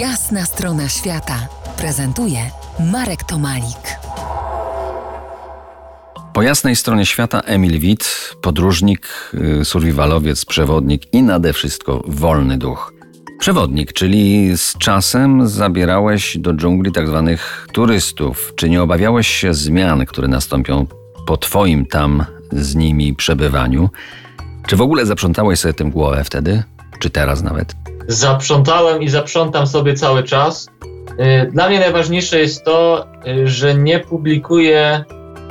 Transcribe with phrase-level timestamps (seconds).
[0.00, 1.48] Jasna strona świata
[1.78, 2.38] prezentuje
[2.92, 3.98] Marek Tomalik.
[6.32, 9.08] Po jasnej stronie świata Emil Witt, podróżnik,
[9.60, 12.92] y, survivalowiec, przewodnik i nade wszystko wolny duch.
[13.38, 18.52] Przewodnik, czyli z czasem zabierałeś do dżungli tak zwanych turystów.
[18.56, 20.86] Czy nie obawiałeś się zmian, które nastąpią
[21.26, 23.90] po twoim tam z nimi przebywaniu?
[24.66, 26.62] Czy w ogóle zaprzątałeś sobie tym głowę wtedy?
[26.98, 27.95] Czy teraz nawet?
[28.08, 30.68] Zaprzątałem i zaprzątam sobie cały czas.
[31.20, 35.04] Y, Dla mnie najważniejsze jest to, y, że nie publikuję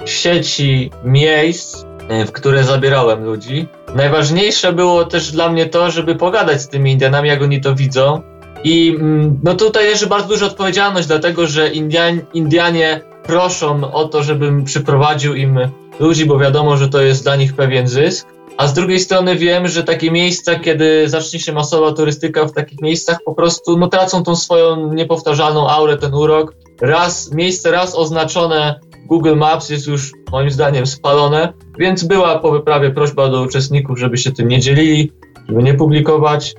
[0.06, 1.86] w sieci miejsc,
[2.22, 3.68] y, w które zabierałem ludzi.
[3.96, 8.22] Najważniejsze było też dla mnie to, żeby pogadać z tymi Indianami, jak oni to widzą.
[8.64, 14.24] I mm, no tutaj leży bardzo duża odpowiedzialność, dlatego że Indian, Indianie proszą o to,
[14.24, 15.60] żebym przyprowadził im
[16.00, 18.35] ludzi, bo wiadomo, że to jest dla nich pewien zysk.
[18.58, 22.82] A z drugiej strony wiem, że takie miejsca, kiedy zacznie się masowa turystyka w takich
[22.82, 26.56] miejscach, po prostu no, tracą tą swoją niepowtarzalną aurę, ten urok.
[26.82, 32.92] Raz, miejsce raz oznaczone Google Maps jest już moim zdaniem spalone, więc była po wyprawie
[32.92, 35.12] prośba do uczestników, żeby się tym nie dzielili,
[35.48, 36.56] żeby nie publikować,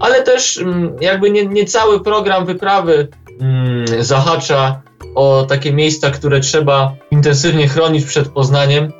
[0.00, 3.08] ale też mm, jakby nie, nie cały program wyprawy
[3.40, 4.82] mm, zahacza
[5.14, 8.92] o takie miejsca, które trzeba intensywnie chronić przed Poznaniem,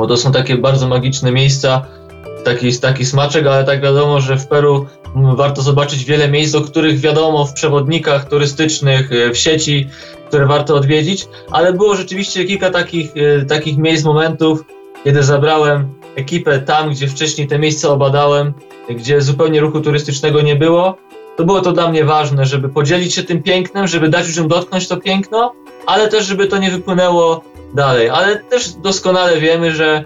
[0.00, 1.86] bo to są takie bardzo magiczne miejsca,
[2.44, 4.86] taki, taki smaczek, ale tak wiadomo, że w Peru
[5.36, 9.88] warto zobaczyć wiele miejsc, o których wiadomo w przewodnikach turystycznych, e, w sieci,
[10.28, 14.64] które warto odwiedzić, ale było rzeczywiście kilka takich, e, takich miejsc, momentów,
[15.04, 18.52] kiedy zabrałem ekipę tam, gdzie wcześniej te miejsca obadałem,
[18.90, 20.96] gdzie zupełnie ruchu turystycznego nie było.
[21.36, 24.88] To było to dla mnie ważne, żeby podzielić się tym pięknem, żeby dać ludziom dotknąć
[24.88, 25.52] to piękno,
[25.86, 28.08] ale też, żeby to nie wypłynęło dalej.
[28.08, 30.04] Ale też doskonale wiemy, że,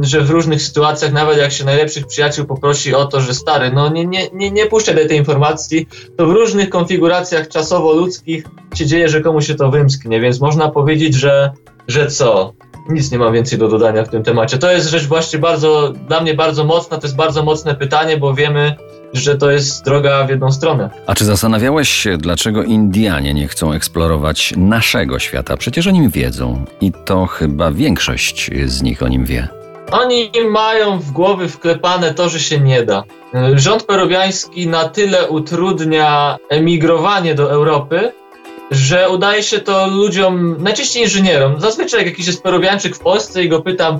[0.00, 3.88] że w różnych sytuacjach, nawet jak się najlepszych przyjaciół poprosi o to, że stary, no
[3.88, 9.20] nie, nie, nie, nie puszczaj tej informacji, to w różnych konfiguracjach czasowo-ludzkich się dzieje, że
[9.20, 11.52] komuś się to wymsknie, więc można powiedzieć, że,
[11.88, 12.52] że co?
[12.88, 14.58] Nic nie mam więcej do dodania w tym temacie.
[14.58, 18.34] To jest rzecz właśnie bardzo, dla mnie bardzo mocna, to jest bardzo mocne pytanie, bo
[18.34, 18.76] wiemy,
[19.12, 20.90] że to jest droga w jedną stronę.
[21.06, 25.56] A czy zastanawiałeś się, dlaczego Indianie nie chcą eksplorować naszego świata?
[25.56, 29.48] Przecież o nim wiedzą i to chyba większość z nich o nim wie.
[29.90, 33.04] Oni mają w głowy wklepane to, że się nie da.
[33.54, 38.12] Rząd peruwiański na tyle utrudnia emigrowanie do Europy,
[38.70, 41.60] że udaje się to ludziom, najczęściej inżynierom.
[41.60, 43.98] Zazwyczaj jak jakiś jest peruwianczyk w Polsce i go pytam,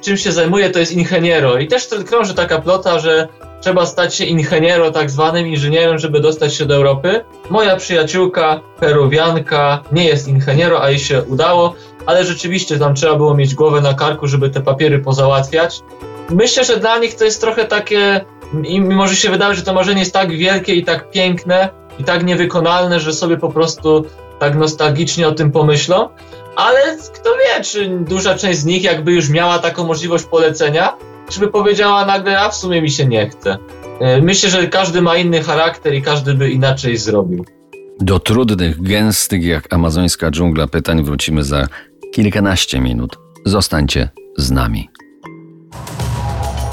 [0.00, 1.58] czym się zajmuje, to jest ingeniero.
[1.58, 3.28] I też krąży taka plota, że
[3.60, 7.24] trzeba stać się ingeniero, tak zwanym inżynierem, żeby dostać się do Europy.
[7.50, 11.74] Moja przyjaciółka, peruwianka, nie jest ingeniero, a jej się udało,
[12.06, 15.80] ale rzeczywiście tam trzeba było mieć głowę na karku, żeby te papiery pozałatwiać.
[16.30, 18.24] Myślę, że dla nich to jest trochę takie,
[18.64, 22.24] im może się wydawać, że to marzenie jest tak wielkie i tak piękne i tak
[22.24, 24.04] niewykonalne, że sobie po prostu
[24.38, 26.08] tak nostalgicznie o tym pomyślą.
[26.56, 26.80] Ale
[27.14, 30.96] kto wie, czy duża część z nich jakby już miała taką możliwość polecenia,
[31.28, 33.58] czy by powiedziała nagle, a w sumie mi się nie chce.
[34.00, 37.44] E, Myślę, że każdy ma inny charakter i każdy by inaczej zrobił.
[38.00, 41.66] Do trudnych, gęstych jak amazońska dżungla pytań wrócimy za
[42.14, 43.18] kilkanaście minut.
[43.46, 44.90] Zostańcie z nami.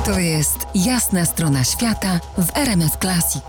[0.06, 3.44] To jest Jasna strona świata w RMS Classic.